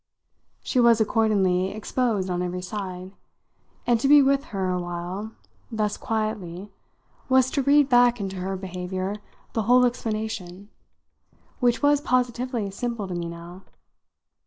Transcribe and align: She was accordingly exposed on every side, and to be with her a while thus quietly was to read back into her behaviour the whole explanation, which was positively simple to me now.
She 0.63 0.79
was 0.79 0.99
accordingly 0.99 1.69
exposed 1.69 2.27
on 2.27 2.41
every 2.41 2.63
side, 2.63 3.11
and 3.85 3.99
to 3.99 4.07
be 4.07 4.19
with 4.23 4.45
her 4.45 4.71
a 4.71 4.79
while 4.79 5.33
thus 5.71 5.95
quietly 5.95 6.71
was 7.29 7.51
to 7.51 7.61
read 7.61 7.87
back 7.87 8.19
into 8.19 8.37
her 8.37 8.57
behaviour 8.57 9.17
the 9.53 9.61
whole 9.69 9.85
explanation, 9.85 10.71
which 11.59 11.83
was 11.83 12.01
positively 12.01 12.71
simple 12.71 13.07
to 13.09 13.13
me 13.13 13.27
now. 13.27 13.61